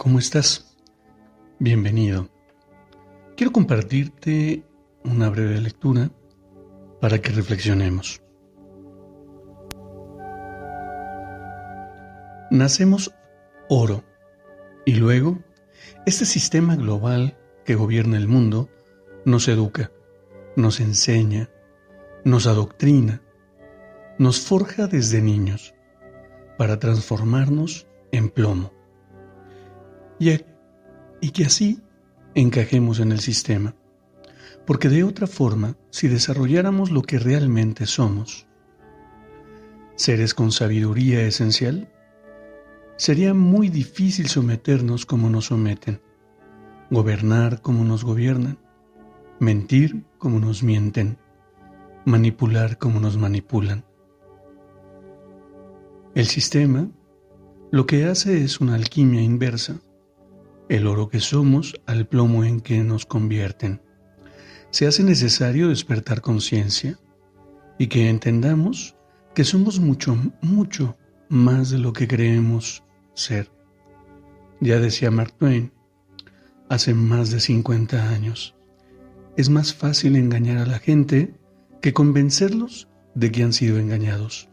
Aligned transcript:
¿Cómo 0.00 0.18
estás? 0.18 0.78
Bienvenido. 1.58 2.30
Quiero 3.36 3.52
compartirte 3.52 4.64
una 5.04 5.28
breve 5.28 5.60
lectura 5.60 6.10
para 7.02 7.18
que 7.20 7.28
reflexionemos. 7.32 8.22
Nacemos 12.50 13.14
oro 13.68 14.02
y 14.86 14.94
luego 14.94 15.38
este 16.06 16.24
sistema 16.24 16.76
global 16.76 17.36
que 17.66 17.74
gobierna 17.74 18.16
el 18.16 18.26
mundo 18.26 18.70
nos 19.26 19.48
educa, 19.48 19.92
nos 20.56 20.80
enseña, 20.80 21.50
nos 22.24 22.46
adoctrina, 22.46 23.20
nos 24.16 24.40
forja 24.40 24.86
desde 24.86 25.20
niños 25.20 25.74
para 26.56 26.78
transformarnos 26.78 27.86
en 28.12 28.30
plomo 28.30 28.79
y, 30.20 31.30
que 31.30 31.44
así 31.46 31.80
encajemos 32.34 33.00
en 33.00 33.10
el 33.10 33.20
sistema. 33.20 33.74
Porque 34.66 34.90
de 34.90 35.02
otra 35.02 35.26
forma, 35.26 35.76
si 35.90 36.08
desarrolláramos 36.08 36.90
lo 36.90 37.02
que 37.02 37.18
realmente 37.18 37.86
somos, 37.86 38.46
seres 39.96 40.34
con 40.34 40.52
sabiduría 40.52 41.22
esencial, 41.22 41.90
sería 42.96 43.32
muy 43.32 43.70
difícil 43.70 44.28
someternos 44.28 45.06
como 45.06 45.30
nos 45.30 45.46
someten, 45.46 46.02
gobernar 46.90 47.62
como 47.62 47.82
nos 47.82 48.04
gobiernan, 48.04 48.58
mentir 49.38 50.04
como 50.18 50.38
nos 50.38 50.62
mienten, 50.62 51.16
manipular 52.04 52.76
como 52.76 53.00
nos 53.00 53.16
manipulan. 53.16 53.84
El 56.14 56.26
sistema 56.26 56.90
lo 57.70 57.86
que 57.86 58.04
hace 58.04 58.44
es 58.44 58.60
una 58.60 58.74
alquimia 58.74 59.22
inversa 59.22 59.80
el 60.70 60.86
oro 60.86 61.08
que 61.08 61.18
somos 61.18 61.74
al 61.86 62.06
plomo 62.06 62.44
en 62.44 62.60
que 62.60 62.84
nos 62.84 63.04
convierten. 63.04 63.82
Se 64.70 64.86
hace 64.86 65.02
necesario 65.02 65.68
despertar 65.68 66.20
conciencia 66.20 66.96
y 67.76 67.88
que 67.88 68.08
entendamos 68.08 68.94
que 69.34 69.42
somos 69.42 69.80
mucho, 69.80 70.16
mucho 70.40 70.96
más 71.28 71.70
de 71.70 71.78
lo 71.78 71.92
que 71.92 72.06
creemos 72.06 72.84
ser. 73.14 73.50
Ya 74.60 74.78
decía 74.78 75.10
Mark 75.10 75.32
Twain, 75.38 75.72
hace 76.68 76.94
más 76.94 77.32
de 77.32 77.40
50 77.40 78.08
años, 78.10 78.54
es 79.36 79.50
más 79.50 79.74
fácil 79.74 80.14
engañar 80.14 80.58
a 80.58 80.66
la 80.66 80.78
gente 80.78 81.34
que 81.82 81.92
convencerlos 81.92 82.86
de 83.16 83.32
que 83.32 83.42
han 83.42 83.52
sido 83.52 83.80
engañados. 83.80 84.48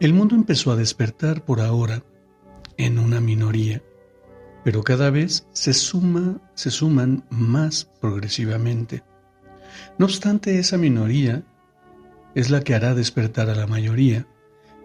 El 0.00 0.12
mundo 0.12 0.34
empezó 0.34 0.70
a 0.70 0.76
despertar 0.76 1.46
por 1.46 1.62
ahora 1.62 2.02
en 2.80 2.98
una 2.98 3.20
minoría, 3.20 3.82
pero 4.64 4.82
cada 4.82 5.10
vez 5.10 5.46
se, 5.52 5.74
suma, 5.74 6.40
se 6.54 6.70
suman 6.70 7.24
más 7.28 7.84
progresivamente. 7.84 9.02
No 9.98 10.06
obstante, 10.06 10.58
esa 10.58 10.78
minoría 10.78 11.42
es 12.34 12.48
la 12.48 12.62
que 12.62 12.74
hará 12.74 12.94
despertar 12.94 13.50
a 13.50 13.54
la 13.54 13.66
mayoría. 13.66 14.26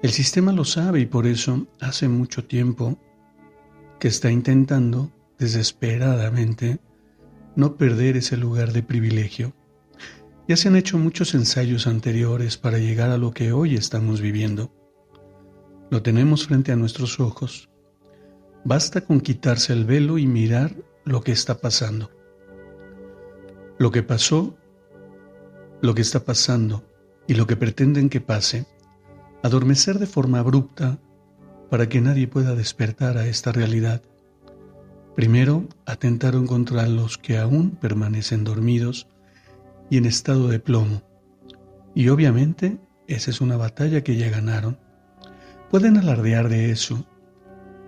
El 0.02 0.12
sistema 0.12 0.52
lo 0.52 0.66
sabe 0.66 1.00
y 1.00 1.06
por 1.06 1.26
eso 1.26 1.68
hace 1.80 2.10
mucho 2.10 2.44
tiempo 2.44 3.00
que 4.00 4.10
está 4.10 4.30
intentando 4.30 5.12
desesperadamente 5.40 6.80
no 7.56 7.78
perder 7.78 8.18
ese 8.18 8.36
lugar 8.36 8.74
de 8.74 8.84
privilegio. 8.84 9.54
Ya 10.50 10.58
se 10.58 10.68
han 10.68 10.76
hecho 10.76 10.98
muchos 10.98 11.34
ensayos 11.34 11.88
anteriores 11.88 12.58
para 12.58 12.78
llegar 12.78 13.10
a 13.10 13.18
lo 13.18 13.32
que 13.32 13.54
hoy 13.54 13.76
estamos 13.76 14.20
viviendo. 14.20 14.72
Lo 15.90 16.02
tenemos 16.04 16.46
frente 16.46 16.74
a 16.74 16.76
nuestros 16.76 17.20
ojos 17.22 17.70
Basta 18.68 19.02
con 19.02 19.22
quitarse 19.22 19.74
el 19.74 19.86
velo 19.86 20.18
y 20.18 20.26
mirar 20.26 20.76
lo 21.04 21.22
que 21.22 21.32
está 21.32 21.60
pasando. 21.60 22.10
Lo 23.78 23.92
que 23.92 24.02
pasó, 24.02 24.58
lo 25.84 25.94
que 25.94 26.02
está 26.02 26.26
pasando 26.26 26.84
y 27.28 27.36
lo 27.36 27.46
que 27.46 27.58
pretenden 27.58 28.10
que 28.10 28.22
pase, 28.22 28.66
adormecer 29.44 30.00
de 30.00 30.08
forma 30.08 30.40
abrupta 30.40 30.98
para 31.70 31.88
que 31.88 32.02
nadie 32.02 32.28
pueda 32.28 32.56
despertar 32.56 33.20
a 33.20 33.28
esta 33.28 33.52
realidad. 33.52 34.02
Primero 35.16 35.68
atentaron 35.86 36.48
contra 36.48 36.88
los 36.88 37.20
que 37.20 37.38
aún 37.38 37.70
permanecen 37.70 38.44
dormidos 38.44 39.08
y 39.92 39.98
en 39.98 40.08
estado 40.08 40.48
de 40.48 40.58
plomo. 40.58 41.04
Y 41.94 42.10
obviamente 42.10 42.80
esa 43.06 43.30
es 43.30 43.42
una 43.42 43.58
batalla 43.58 44.04
que 44.04 44.18
ya 44.18 44.32
ganaron. 44.32 44.80
Pueden 45.70 45.98
alardear 45.98 46.50
de 46.50 46.72
eso 46.72 47.06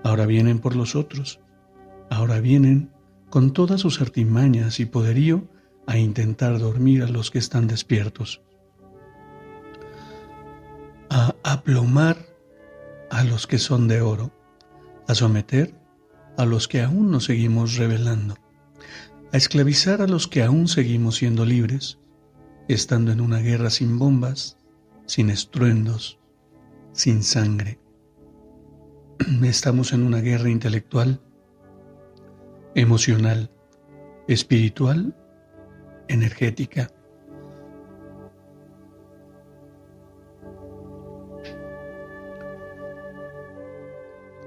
Ahora 0.03 0.25
vienen 0.25 0.59
por 0.59 0.75
los 0.75 0.95
otros. 0.95 1.39
Ahora 2.09 2.39
vienen 2.39 2.91
con 3.29 3.53
todas 3.53 3.81
sus 3.81 4.01
artimañas 4.01 4.79
y 4.79 4.85
poderío 4.85 5.47
a 5.85 5.97
intentar 5.97 6.59
dormir 6.59 7.03
a 7.03 7.07
los 7.07 7.31
que 7.31 7.39
están 7.39 7.67
despiertos. 7.67 8.41
A 11.09 11.35
aplomar 11.43 12.17
a 13.09 13.23
los 13.23 13.47
que 13.47 13.57
son 13.57 13.87
de 13.87 14.01
oro. 14.01 14.31
A 15.07 15.15
someter 15.15 15.73
a 16.37 16.45
los 16.45 16.67
que 16.67 16.81
aún 16.81 17.11
nos 17.11 17.25
seguimos 17.25 17.77
revelando. 17.77 18.35
A 19.33 19.37
esclavizar 19.37 20.01
a 20.01 20.07
los 20.07 20.27
que 20.27 20.43
aún 20.43 20.67
seguimos 20.67 21.15
siendo 21.15 21.45
libres, 21.45 21.99
estando 22.67 23.11
en 23.11 23.21
una 23.21 23.39
guerra 23.39 23.69
sin 23.69 23.97
bombas, 23.97 24.57
sin 25.05 25.29
estruendos, 25.29 26.19
sin 26.93 27.23
sangre 27.23 27.79
estamos 29.43 29.93
en 29.93 30.03
una 30.03 30.19
guerra 30.19 30.49
intelectual, 30.49 31.19
emocional, 32.75 33.49
espiritual, 34.27 35.15
energética. 36.07 36.89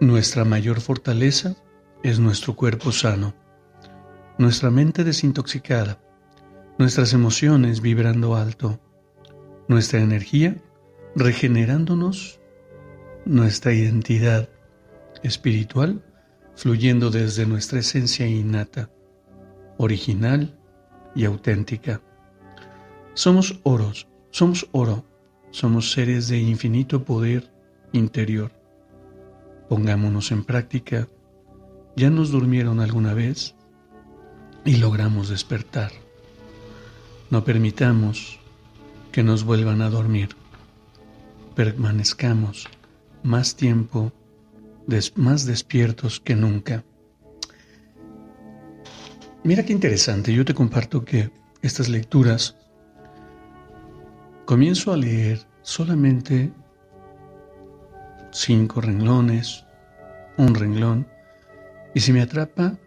Nuestra 0.01 0.45
mayor 0.45 0.81
fortaleza 0.81 1.57
es 2.03 2.19
nuestro 2.19 2.57
cuerpo 2.57 2.93
sano, 2.93 3.35
nuestra 4.39 4.71
mente 4.71 5.05
desintoxicada, 5.05 6.01
nuestras 6.79 7.13
emociones 7.13 7.83
vibrando 7.83 8.35
alto, 8.37 8.81
nuestra 9.69 10.01
energía 10.01 10.57
regenerándonos, 11.15 12.41
nuestra 13.27 13.73
identidad 13.75 14.49
espiritual 15.23 16.03
fluyendo 16.55 17.11
desde 17.11 17.47
nuestra 17.47 17.81
esencia 17.81 18.27
innata, 18.27 18.91
original 19.79 20.59
y 21.15 21.25
auténtica. 21.25 22.01
Somos 23.15 23.61
oros, 23.63 24.09
somos 24.31 24.69
oro, 24.73 25.05
somos 25.51 25.93
seres 25.93 26.29
de 26.29 26.39
infinito 26.39 27.05
poder 27.05 27.51
interior. 27.93 28.53
Pongámonos 29.69 30.33
en 30.33 30.45
práctica. 30.45 31.09
Ya 31.97 32.11
nos 32.11 32.31
durmieron 32.31 32.81
alguna 32.81 33.15
vez 33.15 33.55
y 34.65 34.77
logramos 34.77 35.29
despertar. 35.29 35.93
No 37.31 37.45
permitamos 37.45 38.39
que 39.13 39.23
nos 39.23 39.45
vuelvan 39.45 39.83
a 39.83 39.91
dormir. 39.91 40.31
Permanezcamos 41.55 42.69
más 43.23 43.57
tiempo 43.57 44.13
más 45.15 45.47
despiertos 45.47 46.21
que 46.21 46.35
nunca. 46.35 46.85
Mira 49.43 49.65
qué 49.65 49.73
interesante, 49.73 50.35
yo 50.35 50.45
te 50.45 50.55
comparto 50.55 51.05
que 51.05 51.31
estas 51.63 51.89
lecturas 51.89 52.57
comienzo 54.45 54.93
a 54.93 54.97
leer 54.97 55.47
solamente 55.63 56.53
cinco 58.33 58.81
renglones, 58.81 59.65
un 60.37 60.55
renglón, 60.55 61.07
y 61.95 62.01
si 62.01 62.13
me 62.13 62.23
atrapa, 62.23 62.79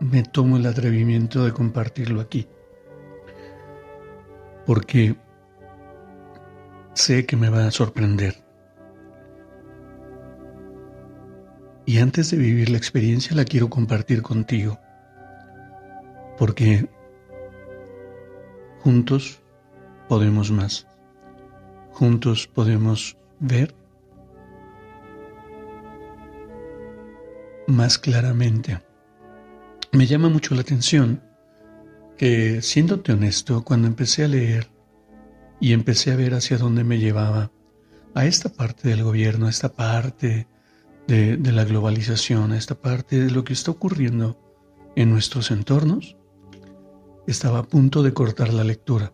me 0.00 0.22
tomo 0.22 0.56
el 0.56 0.66
atrevimiento 0.66 1.44
de 1.44 1.52
compartirlo 1.52 2.20
aquí. 2.20 2.48
Porque 4.66 5.16
sé 6.94 7.26
que 7.26 7.36
me 7.36 7.48
va 7.48 7.66
a 7.66 7.70
sorprender. 7.70 8.47
Y 11.88 12.00
antes 12.00 12.30
de 12.30 12.36
vivir 12.36 12.68
la 12.68 12.76
experiencia 12.76 13.34
la 13.34 13.46
quiero 13.46 13.70
compartir 13.70 14.20
contigo, 14.20 14.78
porque 16.36 16.86
juntos 18.80 19.40
podemos 20.06 20.50
más, 20.50 20.86
juntos 21.92 22.46
podemos 22.46 23.16
ver 23.40 23.74
más 27.66 27.96
claramente. 27.96 28.82
Me 29.90 30.04
llama 30.04 30.28
mucho 30.28 30.54
la 30.54 30.60
atención 30.60 31.22
que, 32.18 32.60
siéndote 32.60 33.14
honesto, 33.14 33.64
cuando 33.64 33.88
empecé 33.88 34.24
a 34.24 34.28
leer 34.28 34.68
y 35.58 35.72
empecé 35.72 36.12
a 36.12 36.16
ver 36.16 36.34
hacia 36.34 36.58
dónde 36.58 36.84
me 36.84 36.98
llevaba, 36.98 37.50
a 38.14 38.26
esta 38.26 38.50
parte 38.50 38.90
del 38.90 39.04
gobierno, 39.04 39.46
a 39.46 39.50
esta 39.50 39.70
parte 39.70 40.46
de, 41.08 41.52
la 41.52 41.64
globalización, 41.64 42.52
a 42.52 42.58
esta 42.58 42.74
parte 42.74 43.18
de 43.18 43.30
lo 43.30 43.42
que 43.42 43.54
está 43.54 43.70
ocurriendo 43.70 44.38
en 44.94 45.10
nuestros 45.10 45.50
entornos, 45.50 46.18
estaba 47.26 47.60
a 47.60 47.62
punto 47.62 48.02
de 48.02 48.12
cortar 48.12 48.52
la 48.52 48.62
lectura. 48.62 49.12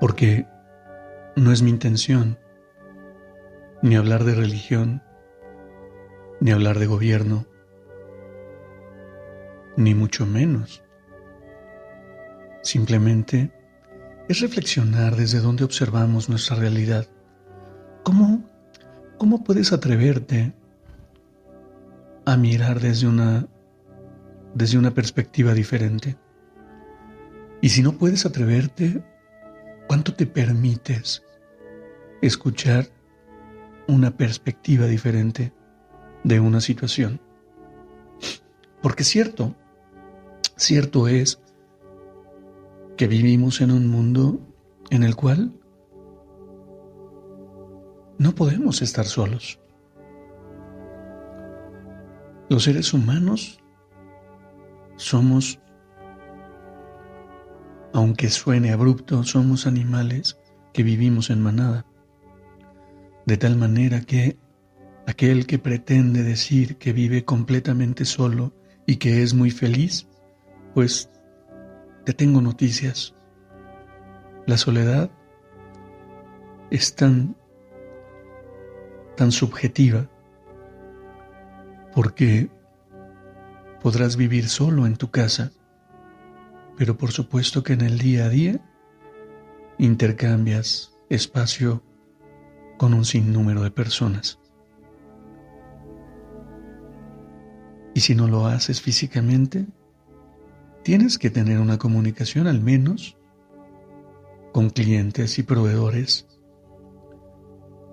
Porque 0.00 0.46
no 1.36 1.52
es 1.52 1.62
mi 1.62 1.70
intención 1.70 2.38
ni 3.82 3.94
hablar 3.94 4.24
de 4.24 4.34
religión, 4.34 5.00
ni 6.40 6.50
hablar 6.50 6.80
de 6.80 6.86
gobierno, 6.86 7.46
ni 9.76 9.94
mucho 9.94 10.26
menos. 10.26 10.82
Simplemente 12.62 13.52
es 14.28 14.40
reflexionar 14.40 15.14
desde 15.14 15.38
dónde 15.38 15.62
observamos 15.62 16.28
nuestra 16.28 16.56
realidad. 16.56 17.06
¿Cómo, 18.02 18.51
cómo 19.22 19.44
puedes 19.44 19.72
atreverte 19.72 20.52
a 22.24 22.36
mirar 22.36 22.80
desde 22.80 23.06
una, 23.06 23.46
desde 24.52 24.78
una 24.78 24.94
perspectiva 24.94 25.54
diferente? 25.54 26.16
Y 27.60 27.68
si 27.68 27.84
no 27.84 27.92
puedes 27.92 28.26
atreverte, 28.26 29.00
¿cuánto 29.86 30.12
te 30.12 30.26
permites 30.26 31.22
escuchar 32.20 32.88
una 33.86 34.10
perspectiva 34.16 34.86
diferente 34.86 35.52
de 36.24 36.40
una 36.40 36.60
situación? 36.60 37.20
Porque 38.82 39.04
cierto, 39.04 39.54
cierto 40.56 41.06
es 41.06 41.40
que 42.96 43.06
vivimos 43.06 43.60
en 43.60 43.70
un 43.70 43.86
mundo 43.86 44.40
en 44.90 45.04
el 45.04 45.14
cual 45.14 45.52
no 48.22 48.36
podemos 48.36 48.82
estar 48.82 49.04
solos. 49.04 49.58
Los 52.48 52.62
seres 52.62 52.94
humanos 52.94 53.58
somos, 54.94 55.58
aunque 57.92 58.30
suene 58.30 58.70
abrupto, 58.70 59.24
somos 59.24 59.66
animales 59.66 60.38
que 60.72 60.84
vivimos 60.84 61.30
en 61.30 61.42
manada. 61.42 61.84
De 63.26 63.36
tal 63.36 63.56
manera 63.56 64.02
que 64.02 64.38
aquel 65.08 65.44
que 65.44 65.58
pretende 65.58 66.22
decir 66.22 66.76
que 66.76 66.92
vive 66.92 67.24
completamente 67.24 68.04
solo 68.04 68.52
y 68.86 68.96
que 68.96 69.24
es 69.24 69.34
muy 69.34 69.50
feliz, 69.50 70.06
pues 70.74 71.10
te 72.04 72.12
tengo 72.12 72.40
noticias. 72.40 73.16
La 74.46 74.58
soledad 74.58 75.10
es 76.70 76.94
tan, 76.94 77.36
tan 79.16 79.32
subjetiva 79.32 80.08
porque 81.94 82.50
podrás 83.82 84.16
vivir 84.16 84.48
solo 84.48 84.86
en 84.86 84.96
tu 84.96 85.10
casa, 85.10 85.52
pero 86.76 86.96
por 86.96 87.12
supuesto 87.12 87.62
que 87.62 87.74
en 87.74 87.82
el 87.82 87.98
día 87.98 88.26
a 88.26 88.28
día 88.28 88.60
intercambias 89.78 90.94
espacio 91.08 91.82
con 92.78 92.94
un 92.94 93.04
sinnúmero 93.04 93.62
de 93.62 93.70
personas. 93.70 94.38
Y 97.94 98.00
si 98.00 98.14
no 98.14 98.26
lo 98.26 98.46
haces 98.46 98.80
físicamente, 98.80 99.66
tienes 100.82 101.18
que 101.18 101.30
tener 101.30 101.58
una 101.58 101.78
comunicación 101.78 102.46
al 102.46 102.60
menos 102.60 103.18
con 104.52 104.70
clientes 104.70 105.38
y 105.38 105.42
proveedores, 105.42 106.26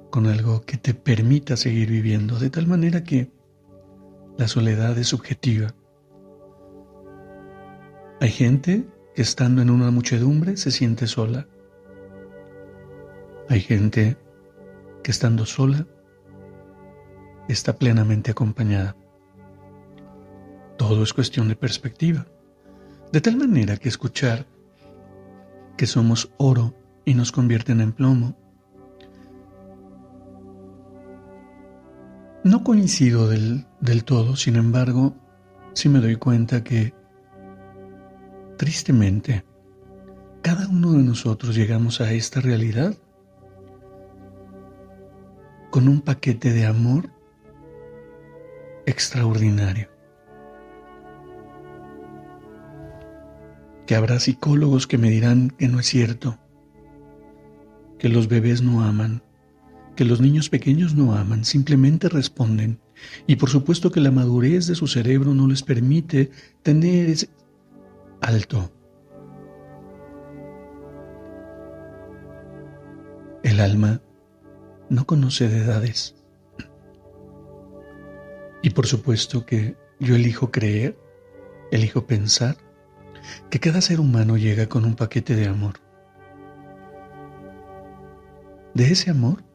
con 0.10 0.28
algo 0.28 0.62
que 0.62 0.78
te 0.78 0.94
permita 0.94 1.58
seguir 1.58 1.90
viviendo, 1.90 2.40
de 2.40 2.50
tal 2.50 2.68
manera 2.68 3.04
que 3.04 3.32
la 4.38 4.48
soledad 4.48 4.98
es 4.98 5.08
subjetiva. 5.08 5.74
Hay 8.22 8.30
gente 8.30 8.86
que 9.16 9.22
estando 9.22 9.62
en 9.62 9.70
una 9.70 9.92
muchedumbre 9.92 10.58
se 10.58 10.72
siente 10.72 11.08
sola. 11.08 11.48
Hay 13.50 13.62
gente 13.62 14.18
que 15.04 15.12
estando 15.12 15.46
sola 15.46 15.88
está 17.48 17.78
plenamente 17.78 18.32
acompañada. 18.32 18.96
Todo 20.78 21.04
es 21.04 21.14
cuestión 21.14 21.48
de 21.48 21.56
perspectiva. 21.56 22.26
De 23.12 23.22
tal 23.22 23.38
manera 23.38 23.78
que 23.78 23.90
escuchar 23.90 24.46
que 25.78 25.88
somos 25.88 26.32
oro 26.38 26.76
y 27.06 27.14
nos 27.14 27.32
convierten 27.32 27.82
en 27.82 27.92
plomo. 27.94 28.38
No 32.50 32.64
coincido 32.64 33.28
del, 33.28 33.68
del 33.80 34.04
todo, 34.04 34.36
sin 34.36 34.56
embargo, 34.56 35.14
sí 35.74 35.88
me 35.88 36.00
doy 36.00 36.16
cuenta 36.16 36.64
que, 36.64 36.96
tristemente, 38.58 39.46
cada 40.42 40.68
uno 40.68 40.94
de 40.94 41.04
nosotros 41.04 41.56
llegamos 41.56 42.02
a 42.02 42.12
esta 42.12 42.42
realidad 42.42 42.98
con 45.70 45.88
un 45.88 46.02
paquete 46.02 46.52
de 46.52 46.66
amor 46.66 47.12
extraordinario. 48.88 49.88
que 53.86 53.96
habrá 53.96 54.20
psicólogos 54.20 54.88
que 54.88 54.98
me 54.98 55.12
dirán 55.12 55.52
que 55.52 55.68
no 55.68 55.80
es 55.80 55.86
cierto, 55.86 56.40
que 58.00 58.10
los 58.10 58.28
bebés 58.28 58.64
no 58.64 58.82
aman, 58.84 59.22
que 60.00 60.06
los 60.06 60.22
niños 60.22 60.48
pequeños 60.48 60.96
no 60.96 61.14
aman, 61.14 61.44
simplemente 61.44 62.08
responden. 62.08 62.80
Y 63.28 63.36
por 63.36 63.50
supuesto 63.50 63.92
que 63.92 64.00
la 64.00 64.12
madurez 64.12 64.66
de 64.66 64.76
su 64.76 64.88
cerebro 64.88 65.34
no 65.34 65.46
les 65.46 65.62
permite 65.62 66.32
tener 66.64 67.10
ese 67.10 67.30
alto. 68.22 68.72
El 73.44 73.60
alma 73.60 74.02
no 74.90 75.06
conoce 75.06 75.50
de 75.50 75.66
edades. 75.66 76.16
Y 78.64 78.70
por 78.70 78.88
supuesto 78.88 79.46
que 79.46 79.76
yo 80.00 80.16
elijo 80.16 80.50
creer, 80.50 80.98
elijo 81.74 82.08
pensar 82.08 82.56
que 83.50 83.60
cada 83.60 83.82
ser 83.82 84.00
humano 84.00 84.38
llega 84.38 84.70
con 84.70 84.86
un 84.86 84.96
paquete 84.96 85.36
de 85.36 85.48
amor. 85.48 85.82
De 88.74 88.94
ese 88.94 89.12
amor 89.12 89.49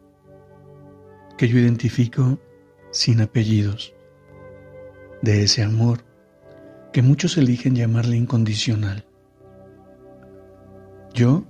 que 1.37 1.49
yo 1.49 1.59
identifico 1.59 2.39
sin 2.91 3.21
apellidos. 3.21 3.95
De 5.23 5.43
ese 5.43 5.63
amor 5.63 6.05
que 6.93 7.03
muchos 7.03 7.37
eligen 7.37 7.75
llamarle 7.75 8.17
incondicional. 8.17 9.05
Yo, 11.13 11.45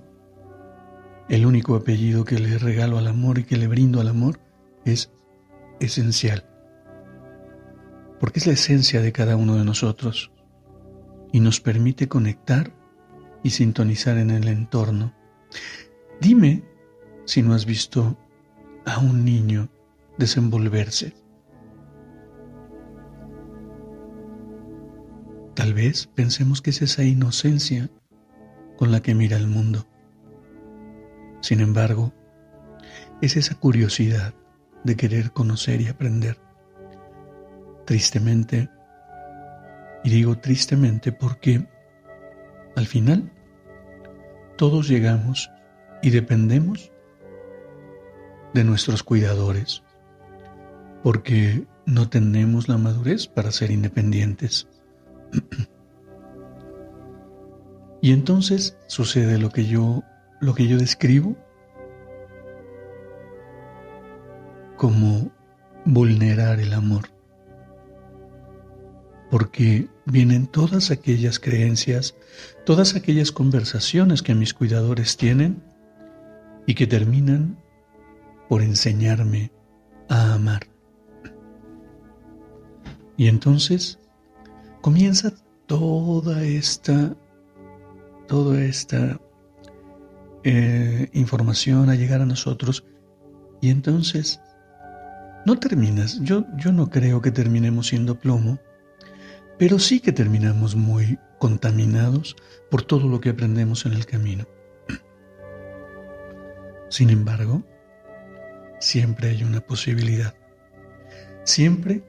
el 1.29 1.45
único 1.45 1.75
apellido 1.75 2.23
que 2.25 2.39
le 2.39 2.57
regalo 2.57 2.97
al 2.97 3.07
amor 3.07 3.39
y 3.39 3.43
que 3.43 3.57
le 3.57 3.67
brindo 3.67 3.99
al 4.01 4.07
amor 4.07 4.39
es 4.85 5.11
esencial. 5.79 6.45
Porque 8.19 8.39
es 8.39 8.47
la 8.47 8.53
esencia 8.53 9.01
de 9.01 9.11
cada 9.11 9.35
uno 9.35 9.55
de 9.55 9.65
nosotros 9.65 10.31
y 11.31 11.39
nos 11.41 11.59
permite 11.59 12.07
conectar 12.07 12.71
y 13.43 13.51
sintonizar 13.51 14.17
en 14.17 14.31
el 14.31 14.47
entorno. 14.47 15.13
Dime 16.21 16.63
si 17.25 17.41
no 17.41 17.53
has 17.53 17.65
visto 17.65 18.17
a 18.85 18.99
un 18.99 19.25
niño 19.25 19.69
desenvolverse. 20.17 21.13
Tal 25.55 25.73
vez 25.73 26.07
pensemos 26.07 26.61
que 26.61 26.71
es 26.71 26.81
esa 26.81 27.03
inocencia 27.03 27.89
con 28.77 28.91
la 28.91 29.01
que 29.01 29.15
mira 29.15 29.37
el 29.37 29.47
mundo. 29.47 29.87
Sin 31.41 31.61
embargo, 31.61 32.13
es 33.21 33.37
esa 33.37 33.55
curiosidad 33.55 34.33
de 34.83 34.95
querer 34.95 35.31
conocer 35.31 35.81
y 35.81 35.87
aprender. 35.87 36.37
Tristemente, 37.85 38.69
y 40.03 40.09
digo 40.09 40.37
tristemente 40.37 41.11
porque 41.11 41.67
al 42.75 42.85
final 42.85 43.31
todos 44.57 44.87
llegamos 44.87 45.49
y 46.01 46.09
dependemos 46.09 46.91
de 48.53 48.63
nuestros 48.63 49.03
cuidadores, 49.03 49.83
porque 51.05 51.67
no 51.85 52.09
tenemos 52.09 52.67
la 52.67 52.79
madurez 52.79 53.27
para 53.27 53.51
ser 53.51 53.69
independientes. 53.69 54.67
y 58.01 58.11
entonces 58.11 58.75
sucede 58.87 59.37
lo 59.37 59.51
que 59.51 59.67
yo 59.67 60.01
lo 60.41 60.55
que 60.55 60.67
yo 60.67 60.79
describo 60.79 61.37
como 64.77 65.31
vulnerar 65.85 66.59
el 66.59 66.73
amor. 66.73 67.03
Porque 69.29 69.87
vienen 70.07 70.47
todas 70.47 70.89
aquellas 70.89 71.39
creencias, 71.39 72.15
todas 72.65 72.95
aquellas 72.95 73.31
conversaciones 73.31 74.23
que 74.23 74.33
mis 74.33 74.55
cuidadores 74.55 75.17
tienen 75.17 75.61
y 76.65 76.73
que 76.73 76.87
terminan 76.87 77.59
por 78.49 78.63
enseñarme 78.63 79.51
a 80.09 80.33
amar. 80.33 80.74
Y 83.17 83.27
entonces 83.27 83.99
comienza 84.81 85.33
toda 85.67 86.43
esta, 86.43 87.15
toda 88.27 88.63
esta 88.63 89.19
eh, 90.43 91.09
información 91.13 91.89
a 91.89 91.95
llegar 91.95 92.21
a 92.21 92.25
nosotros 92.25 92.85
y 93.61 93.69
entonces 93.69 94.39
no 95.45 95.57
terminas. 95.59 96.19
Yo, 96.21 96.45
yo 96.57 96.71
no 96.71 96.89
creo 96.89 97.21
que 97.21 97.31
terminemos 97.31 97.87
siendo 97.87 98.19
plomo, 98.19 98.59
pero 99.57 99.79
sí 99.79 99.99
que 99.99 100.11
terminamos 100.11 100.75
muy 100.75 101.17
contaminados 101.39 102.35
por 102.69 102.83
todo 102.83 103.07
lo 103.07 103.21
que 103.21 103.29
aprendemos 103.29 103.85
en 103.85 103.93
el 103.93 104.05
camino. 104.05 104.45
Sin 106.89 107.09
embargo, 107.09 107.63
siempre 108.79 109.29
hay 109.29 109.43
una 109.43 109.61
posibilidad. 109.61 110.35
Siempre 111.43 112.03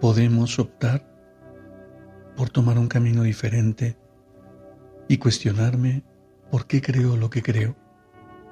podemos 0.00 0.58
optar 0.58 1.06
por 2.36 2.50
tomar 2.50 2.78
un 2.78 2.88
camino 2.88 3.22
diferente 3.22 3.98
y 5.08 5.18
cuestionarme 5.18 6.04
por 6.50 6.66
qué 6.66 6.82
creo 6.82 7.16
lo 7.16 7.30
que 7.30 7.42
creo 7.42 7.76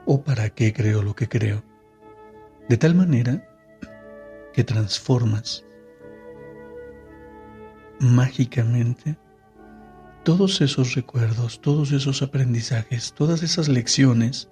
o 0.06 0.22
para 0.22 0.50
qué 0.50 0.72
creo 0.72 1.02
lo 1.02 1.14
que 1.14 1.28
creo. 1.28 1.62
De 2.68 2.76
tal 2.76 2.94
manera 2.94 3.46
que 4.52 4.64
transformas 4.64 5.64
mágicamente 8.00 9.18
todos 10.24 10.60
esos 10.62 10.94
recuerdos, 10.94 11.60
todos 11.60 11.92
esos 11.92 12.22
aprendizajes, 12.22 13.12
todas 13.12 13.42
esas 13.42 13.68
lecciones, 13.68 14.50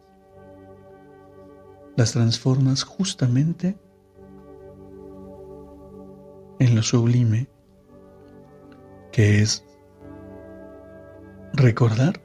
las 1.96 2.12
transformas 2.12 2.84
justamente 2.84 3.78
en 6.62 6.76
lo 6.76 6.82
sublime 6.82 7.48
que 9.10 9.40
es 9.40 9.66
recordar 11.54 12.22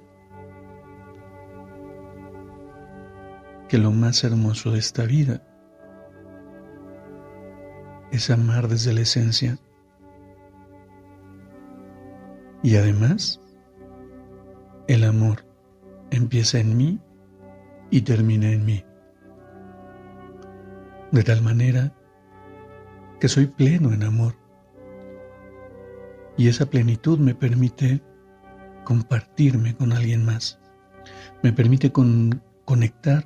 que 3.67 3.79
lo 3.79 3.91
más 3.91 4.23
hermoso 4.23 4.71
de 4.71 4.77
esta 4.77 5.05
vida 5.05 5.41
es 8.11 8.29
amar 8.29 8.67
desde 8.67 8.93
la 8.93 9.01
esencia 9.01 9.57
y 12.61 12.75
además 12.75 13.41
el 14.87 15.03
amor 15.03 15.47
empieza 16.11 16.59
en 16.59 16.77
mí 16.77 17.01
y 17.89 18.01
termina 18.01 18.51
en 18.51 18.65
mí. 18.65 18.85
De 21.11 21.23
tal 21.23 21.41
manera 21.41 21.96
que 23.19 23.27
soy 23.27 23.47
pleno 23.47 23.93
en 23.93 24.03
amor. 24.03 24.35
Y 26.37 26.47
esa 26.47 26.67
plenitud 26.67 27.17
me 27.19 27.33
permite 27.33 28.01
compartirme 28.83 29.75
con 29.75 29.91
alguien 29.91 30.23
más. 30.23 30.59
Me 31.41 31.51
permite 31.51 31.91
conectar 31.91 33.25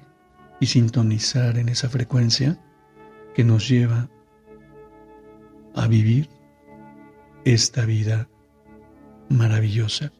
y 0.59 0.67
sintonizar 0.67 1.57
en 1.57 1.69
esa 1.69 1.89
frecuencia 1.89 2.59
que 3.33 3.43
nos 3.43 3.67
lleva 3.67 4.09
a 5.75 5.87
vivir 5.87 6.29
esta 7.45 7.85
vida 7.85 8.29
maravillosa. 9.29 10.11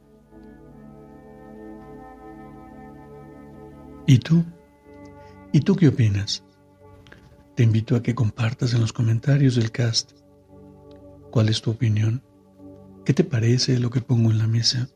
¿Y 4.08 4.20
tú? 4.20 4.44
¿Y 5.52 5.62
tú 5.62 5.76
qué 5.76 5.88
opinas? 5.88 6.44
Te 7.62 7.66
invito 7.66 7.96
a 7.96 8.02
que 8.02 8.16
compartas 8.16 8.74
en 8.74 8.82
los 8.82 8.92
comentarios 8.92 9.54
del 9.56 9.70
cast 9.70 10.14
cuál 11.30 11.48
es 11.48 11.62
tu 11.62 11.70
opinión, 11.70 12.24
qué 13.06 13.14
te 13.14 13.24
parece 13.24 13.78
lo 13.78 13.92
que 13.92 14.02
pongo 14.02 14.32
en 14.32 14.40
la 14.40 14.48
mesa. 14.48 14.90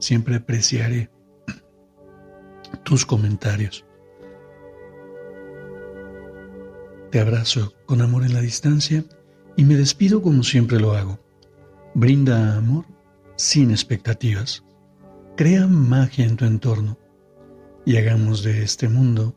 Siempre 0.00 0.34
apreciaré 0.34 1.08
tus 2.82 3.06
comentarios. 3.06 3.86
Te 7.12 7.20
abrazo 7.20 7.72
con 7.86 8.02
amor 8.02 8.24
en 8.24 8.34
la 8.34 8.40
distancia 8.40 9.04
y 9.56 9.64
me 9.64 9.76
despido 9.76 10.20
como 10.22 10.42
siempre 10.42 10.80
lo 10.80 10.94
hago. 10.94 11.20
Brinda 11.94 12.56
amor 12.56 12.84
sin 13.36 13.70
expectativas. 13.70 14.64
Crea 15.36 15.68
magia 15.68 16.24
en 16.24 16.36
tu 16.36 16.46
entorno 16.46 16.98
y 17.86 17.96
hagamos 17.96 18.42
de 18.42 18.64
este 18.64 18.88
mundo 18.88 19.36